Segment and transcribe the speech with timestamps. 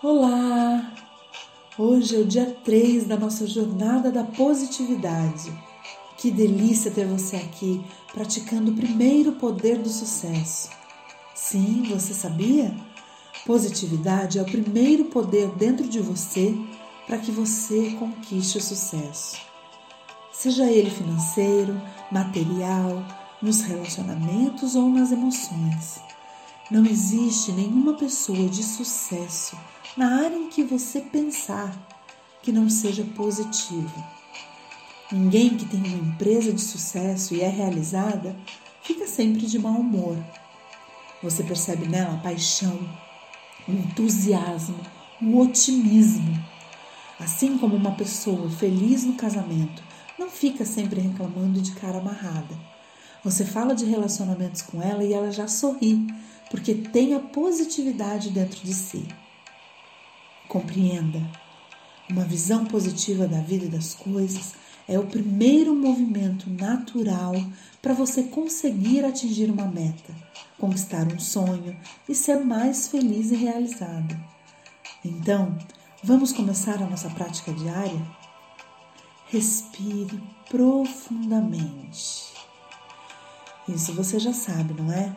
[0.00, 0.94] Olá!
[1.76, 5.52] Hoje é o dia 3 da nossa jornada da positividade.
[6.16, 10.70] Que delícia ter você aqui praticando o primeiro poder do sucesso.
[11.34, 12.72] Sim, você sabia?
[13.44, 16.56] Positividade é o primeiro poder dentro de você
[17.04, 19.36] para que você conquiste o sucesso.
[20.32, 21.74] Seja ele financeiro,
[22.12, 23.02] material,
[23.42, 26.00] nos relacionamentos ou nas emoções.
[26.70, 29.56] Não existe nenhuma pessoa de sucesso
[29.96, 31.74] na área em que você pensar
[32.42, 34.18] que não seja positiva.
[35.10, 38.36] Ninguém que tem uma empresa de sucesso e é realizada
[38.82, 40.16] fica sempre de mau humor.
[41.22, 42.78] Você percebe nela paixão,
[43.66, 44.78] o entusiasmo,
[45.20, 46.38] o otimismo.
[47.18, 49.82] Assim como uma pessoa feliz no casamento
[50.18, 52.56] não fica sempre reclamando de cara amarrada.
[53.24, 56.06] Você fala de relacionamentos com ela e ela já sorri,
[56.50, 59.06] porque tem a positividade dentro de si.
[60.48, 61.20] Compreenda.
[62.10, 64.54] Uma visão positiva da vida e das coisas
[64.88, 67.34] é o primeiro movimento natural
[67.82, 70.14] para você conseguir atingir uma meta,
[70.58, 74.18] conquistar um sonho e ser mais feliz e realizada.
[75.04, 75.58] Então,
[76.02, 78.00] vamos começar a nossa prática diária?
[79.26, 80.18] Respire
[80.48, 82.32] profundamente.
[83.68, 85.14] Isso você já sabe, não é?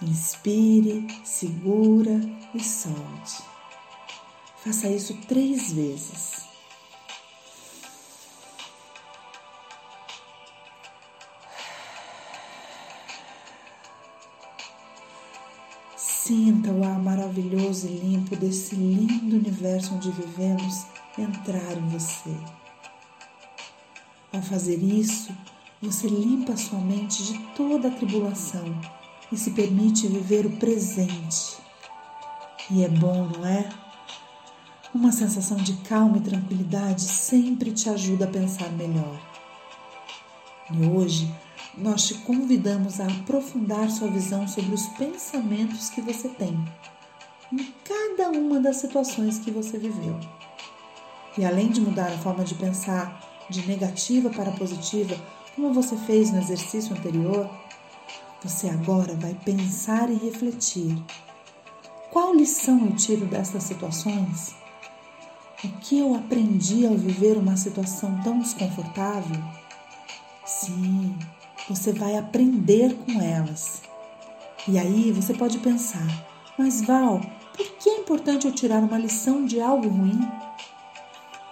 [0.00, 2.18] Inspire, segura
[2.54, 3.51] e solte.
[4.64, 6.46] Faça isso três vezes.
[15.96, 20.86] Sinta o ar maravilhoso e limpo desse lindo universo onde vivemos
[21.18, 22.30] entrar em você.
[24.32, 25.36] Ao fazer isso,
[25.82, 28.80] você limpa sua mente de toda a tribulação
[29.32, 31.56] e se permite viver o presente.
[32.70, 33.91] E é bom, não é?
[34.94, 39.18] Uma sensação de calma e tranquilidade sempre te ajuda a pensar melhor.
[40.70, 41.34] E hoje
[41.78, 46.62] nós te convidamos a aprofundar sua visão sobre os pensamentos que você tem
[47.50, 50.20] em cada uma das situações que você viveu.
[51.38, 55.16] E além de mudar a forma de pensar de negativa para positiva,
[55.54, 57.50] como você fez no exercício anterior,
[58.42, 61.02] você agora vai pensar e refletir.
[62.10, 64.60] Qual lição eu tiro dessas situações?
[65.64, 69.40] O que eu aprendi ao viver uma situação tão desconfortável?
[70.44, 71.16] Sim,
[71.68, 73.80] você vai aprender com elas.
[74.66, 76.04] E aí você pode pensar:
[76.58, 77.20] mas Val,
[77.56, 80.28] por que é importante eu tirar uma lição de algo ruim?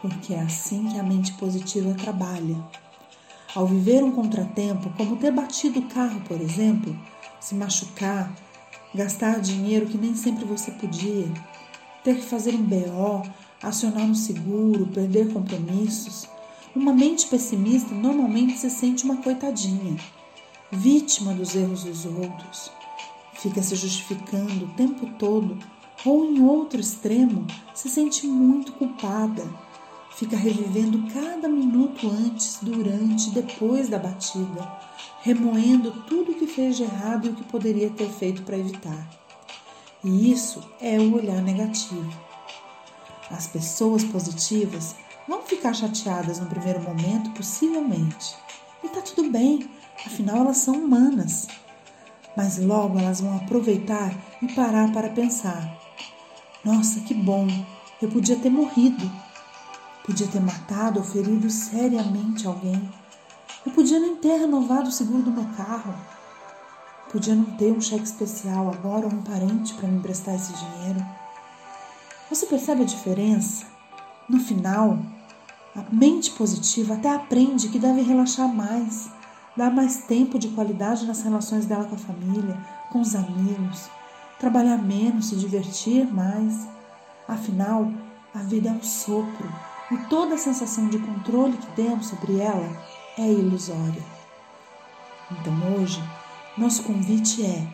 [0.00, 2.56] Porque é assim que a mente positiva trabalha.
[3.54, 6.98] Ao viver um contratempo, como ter batido o carro, por exemplo,
[7.38, 8.34] se machucar,
[8.92, 11.28] gastar dinheiro que nem sempre você podia,
[12.02, 13.22] ter que fazer um BO
[13.62, 16.28] acionar um seguro, perder compromissos.
[16.74, 19.96] Uma mente pessimista normalmente se sente uma coitadinha,
[20.70, 22.72] vítima dos erros dos outros.
[23.34, 25.58] Fica se justificando o tempo todo,
[26.04, 29.44] ou em outro extremo, se sente muito culpada.
[30.16, 34.70] Fica revivendo cada minuto antes, durante e depois da batida,
[35.22, 39.08] remoendo tudo o que fez de errado e o que poderia ter feito para evitar.
[40.04, 42.31] E isso é o olhar negativo.
[43.32, 44.94] As pessoas positivas
[45.26, 48.36] vão ficar chateadas no primeiro momento, possivelmente.
[48.84, 49.70] E tá tudo bem,
[50.04, 51.48] afinal elas são humanas.
[52.36, 55.78] Mas logo elas vão aproveitar e parar para pensar:
[56.64, 57.46] nossa, que bom,
[58.00, 59.10] eu podia ter morrido.
[60.04, 62.90] Podia ter matado ou ferido seriamente alguém.
[63.64, 65.94] Eu podia nem ter renovado o seguro do meu carro.
[67.10, 71.21] Podia não ter um cheque especial agora ou um parente para me emprestar esse dinheiro.
[72.32, 73.66] Você percebe a diferença?
[74.26, 74.98] No final,
[75.76, 79.10] a mente positiva até aprende que deve relaxar mais,
[79.54, 82.58] dar mais tempo de qualidade nas relações dela com a família,
[82.90, 83.90] com os amigos,
[84.40, 86.66] trabalhar menos, se divertir mais.
[87.28, 87.92] Afinal,
[88.34, 89.52] a vida é um sopro
[89.90, 92.82] e toda a sensação de controle que temos sobre ela
[93.18, 94.02] é ilusória.
[95.30, 96.02] Então hoje,
[96.56, 97.68] nosso convite é: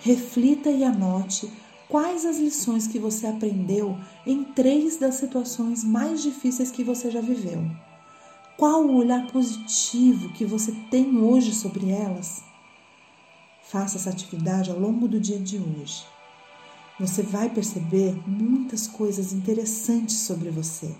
[0.00, 1.50] reflita e anote
[1.88, 3.96] Quais as lições que você aprendeu
[4.26, 7.64] em três das situações mais difíceis que você já viveu?
[8.56, 12.42] Qual o olhar positivo que você tem hoje sobre elas?
[13.62, 16.04] Faça essa atividade ao longo do dia de hoje.
[16.98, 20.92] Você vai perceber muitas coisas interessantes sobre você.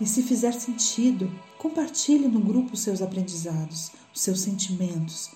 [0.00, 5.30] E se fizer sentido, compartilhe no grupo os seus aprendizados, os seus sentimentos,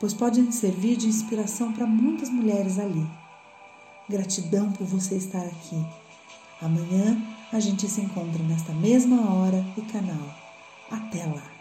[0.00, 3.19] pois podem servir de inspiração para muitas mulheres ali.
[4.10, 5.86] Gratidão por você estar aqui.
[6.60, 7.16] Amanhã
[7.52, 10.34] a gente se encontra nesta mesma hora e canal.
[10.90, 11.59] Até lá!